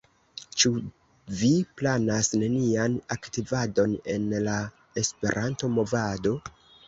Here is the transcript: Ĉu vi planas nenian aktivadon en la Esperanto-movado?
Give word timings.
Ĉu 0.61 0.69
vi 1.41 1.49
planas 1.81 2.29
nenian 2.45 2.95
aktivadon 3.17 3.93
en 4.15 4.25
la 4.49 4.57
Esperanto-movado? 5.05 6.35